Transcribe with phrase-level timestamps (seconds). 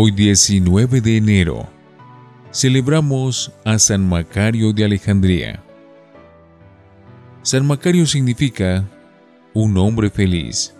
[0.00, 1.68] Hoy 19 de enero
[2.52, 5.60] celebramos a San Macario de Alejandría.
[7.42, 8.88] San Macario significa
[9.54, 10.72] un hombre feliz.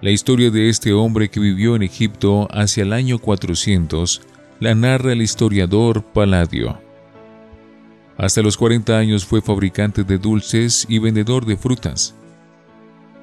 [0.00, 4.22] La historia de este hombre que vivió en Egipto hacia el año 400
[4.60, 6.78] la narra el historiador Paladio.
[8.16, 12.14] Hasta los 40 años fue fabricante de dulces y vendedor de frutas.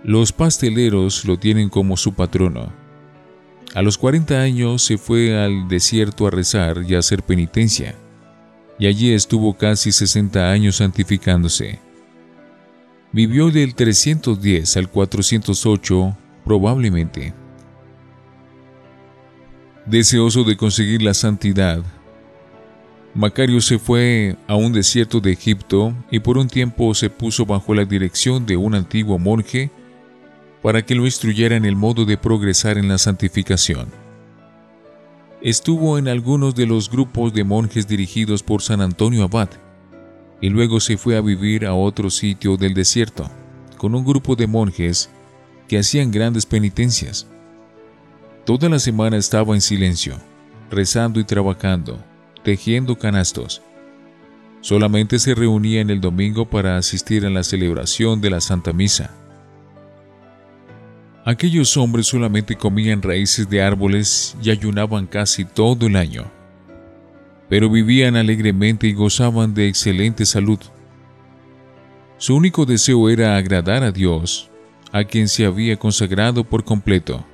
[0.04, 2.83] Los pasteleros lo tienen como su patrono
[3.74, 7.96] a los 40 años se fue al desierto a rezar y a hacer penitencia,
[8.78, 11.80] y allí estuvo casi 60 años santificándose.
[13.12, 17.34] Vivió del 310 al 408 probablemente.
[19.86, 21.84] Deseoso de conseguir la santidad,
[23.16, 27.76] Macario se fue a un desierto de Egipto y por un tiempo se puso bajo
[27.76, 29.70] la dirección de un antiguo monje
[30.64, 33.90] para que lo instruyera en el modo de progresar en la santificación.
[35.42, 39.50] Estuvo en algunos de los grupos de monjes dirigidos por San Antonio Abad,
[40.40, 43.30] y luego se fue a vivir a otro sitio del desierto,
[43.78, 45.10] con un grupo de monjes
[45.68, 47.28] que hacían grandes penitencias.
[48.46, 50.16] Toda la semana estaba en silencio,
[50.72, 52.02] rezando y trabajando,
[52.42, 53.62] tejiendo canastos.
[54.62, 59.23] Solamente se reunía en el domingo para asistir a la celebración de la Santa Misa.
[61.26, 66.26] Aquellos hombres solamente comían raíces de árboles y ayunaban casi todo el año,
[67.48, 70.60] pero vivían alegremente y gozaban de excelente salud.
[72.18, 74.50] Su único deseo era agradar a Dios,
[74.92, 77.26] a quien se había consagrado por completo.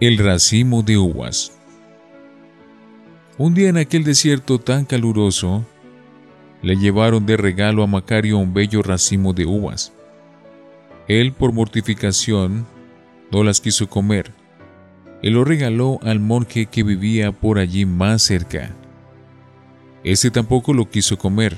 [0.00, 1.52] El racimo de uvas.
[3.38, 5.64] Un día en aquel desierto tan caluroso,
[6.60, 9.92] le llevaron de regalo a Macario un bello racimo de uvas.
[11.08, 12.66] Él, por mortificación,
[13.30, 14.32] no las quiso comer
[15.24, 18.70] y lo regaló al monje que vivía por allí más cerca.
[20.02, 21.56] Ese tampoco lo quiso comer,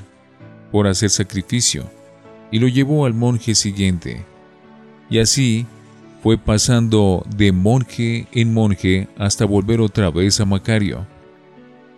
[0.71, 1.91] por hacer sacrificio,
[2.53, 4.25] y lo llevó al monje siguiente.
[5.11, 5.67] Y así
[6.23, 11.05] fue pasando de monje en monje hasta volver otra vez a Macario.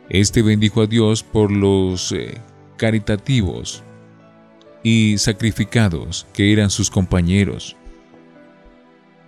[0.09, 2.39] Este bendijo a Dios por los eh,
[2.79, 3.85] caritativos
[4.83, 7.77] y sacrificados que eran sus compañeros.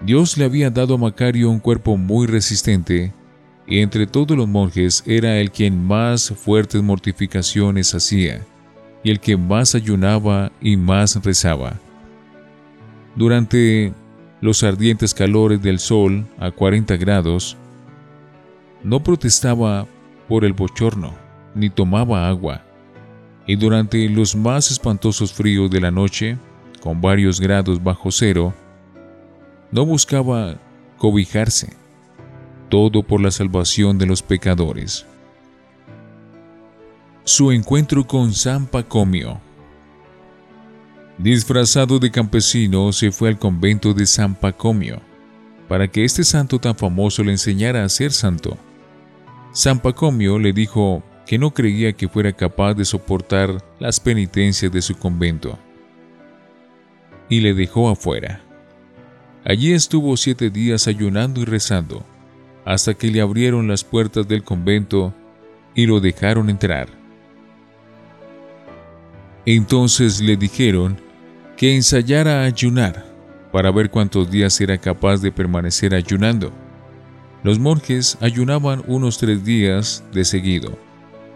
[0.02, 3.12] Dios le había dado a Macario un cuerpo muy resistente,
[3.66, 8.40] y entre todos los monjes era el quien más fuertes mortificaciones hacía,
[9.04, 11.74] y el que más ayunaba y más rezaba.
[13.14, 13.92] Durante
[14.40, 17.56] los ardientes calores del sol a 40 grados,
[18.82, 19.86] no protestaba
[20.28, 21.14] por el bochorno,
[21.54, 22.62] ni tomaba agua
[23.50, 26.38] y durante los más espantosos fríos de la noche,
[26.80, 28.54] con varios grados bajo cero,
[29.72, 30.56] no buscaba
[30.98, 31.72] cobijarse,
[32.68, 35.04] todo por la salvación de los pecadores.
[37.24, 39.40] Su encuentro con San Pacomio.
[41.18, 45.00] Disfrazado de campesino, se fue al convento de San Pacomio,
[45.66, 48.56] para que este santo tan famoso le enseñara a ser santo.
[49.50, 54.82] San Pacomio le dijo que no creía que fuera capaz de soportar las penitencias de
[54.82, 55.56] su convento.
[57.28, 58.40] Y le dejó afuera.
[59.44, 62.04] Allí estuvo siete días ayunando y rezando,
[62.64, 65.14] hasta que le abrieron las puertas del convento
[65.76, 66.88] y lo dejaron entrar.
[69.46, 71.00] Entonces le dijeron
[71.56, 73.06] que ensayara a ayunar
[73.52, 76.50] para ver cuántos días era capaz de permanecer ayunando.
[77.44, 80.89] Los monjes ayunaban unos tres días de seguido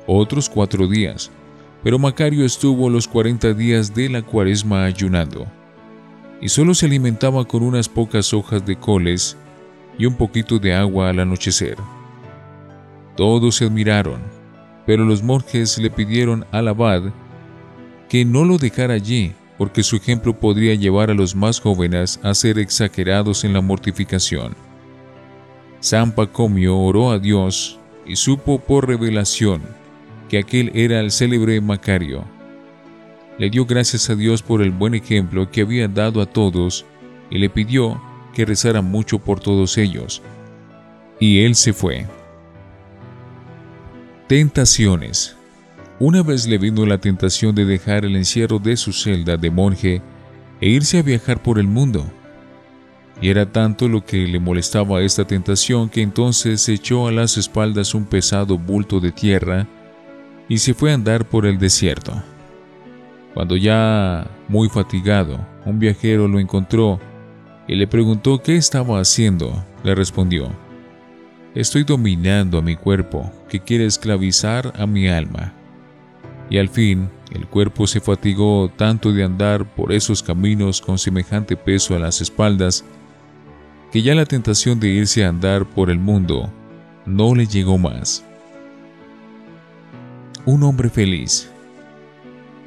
[0.07, 1.31] otros cuatro días,
[1.83, 5.47] pero Macario estuvo los cuarenta días de la cuaresma ayunando,
[6.41, 9.37] y solo se alimentaba con unas pocas hojas de coles
[9.99, 11.77] y un poquito de agua al anochecer.
[13.17, 14.21] Todos se admiraron,
[14.87, 17.03] pero los monjes le pidieron al abad
[18.09, 22.35] que no lo dejara allí, porque su ejemplo podría llevar a los más jóvenes a
[22.35, 24.55] ser exagerados en la mortificación.
[25.81, 29.63] San Pacomio oró a Dios y supo por revelación
[30.29, 32.25] que aquel era el célebre Macario.
[33.39, 36.87] Le dio gracias a Dios por el buen ejemplo que había dado a todos
[37.31, 38.01] y le pidió
[38.33, 40.23] que rezara mucho por todos ellos.
[41.19, 42.07] Y él se fue.
[44.29, 45.37] Tentaciones.
[45.99, 50.03] Una vez le vino la tentación de dejar el encierro de su celda de monje
[50.61, 52.05] e irse a viajar por el mundo.
[53.21, 57.95] Y era tanto lo que le molestaba esta tentación que entonces echó a las espaldas
[57.95, 59.69] un pesado bulto de tierra
[60.49, 62.23] y se fue a andar por el desierto.
[63.35, 67.01] Cuando ya muy fatigado, un viajero lo encontró
[67.67, 69.65] y le preguntó qué estaba haciendo.
[69.83, 70.51] Le respondió,
[71.55, 75.53] Estoy dominando a mi cuerpo, que quiere esclavizar a mi alma.
[76.51, 81.57] Y al fin, el cuerpo se fatigó tanto de andar por esos caminos con semejante
[81.57, 82.85] peso a las espaldas,
[83.93, 86.53] que ya la tentación de irse a andar por el mundo
[87.07, 88.25] no le llegó más.
[90.47, 91.51] Un hombre feliz.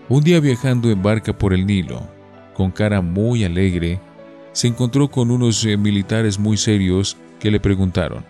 [0.10, 2.02] Un día viajando en barca por el Nilo,
[2.56, 4.00] con cara muy alegre,
[4.52, 8.26] se encontró con unos eh, militares muy serios que le preguntaron,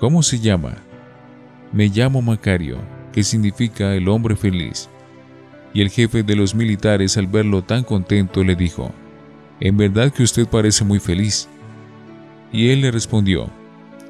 [0.00, 0.78] ¿Cómo se llama?
[1.72, 2.78] Me llamo Macario,
[3.12, 4.88] que significa el hombre feliz.
[5.72, 8.90] Y el jefe de los militares al verlo tan contento le dijo,
[9.60, 11.48] En verdad que usted parece muy feliz.
[12.52, 13.48] Y él le respondió,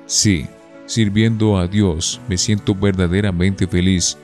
[0.06, 0.46] Sí,
[0.86, 4.16] sirviendo a Dios me siento verdaderamente feliz,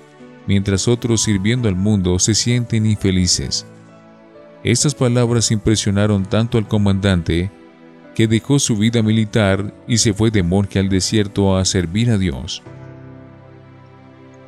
[0.47, 3.67] mientras otros sirviendo al mundo se sienten infelices.
[4.63, 7.51] Estas palabras impresionaron tanto al comandante
[8.15, 12.19] que dejó su vida militar y se fue de monje al desierto a servir a
[12.19, 12.63] Dios.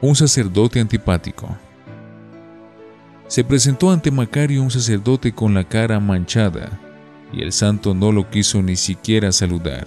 [0.01, 1.57] Un sacerdote antipático.
[3.27, 6.81] Se presentó ante Macario un sacerdote con la cara manchada,
[7.31, 9.87] y el santo no lo quiso ni siquiera saludar.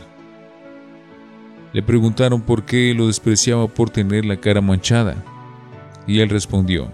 [1.73, 5.23] Le preguntaron por qué lo despreciaba por tener la cara manchada,
[6.07, 6.91] y él respondió,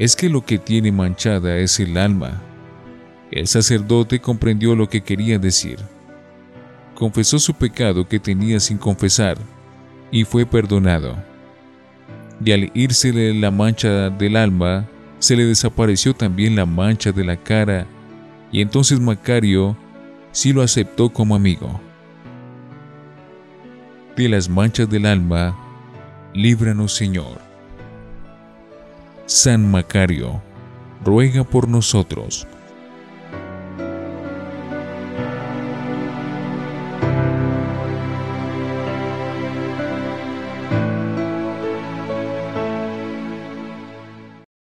[0.00, 2.40] es que lo que tiene manchada es el alma.
[3.30, 5.78] El sacerdote comprendió lo que quería decir.
[6.94, 9.36] Confesó su pecado que tenía sin confesar
[10.10, 11.16] y fue perdonado.
[12.42, 17.36] Y al írsele la mancha del alma, se le desapareció también la mancha de la
[17.36, 17.86] cara,
[18.50, 19.76] y entonces Macario
[20.32, 21.78] sí lo aceptó como amigo.
[24.16, 25.54] De las manchas del alma,
[26.32, 27.49] líbranos Señor.
[29.32, 30.42] San Macario,
[31.04, 32.48] ruega por nosotros.